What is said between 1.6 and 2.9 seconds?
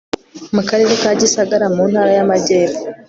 mu ntara y'amajyepfo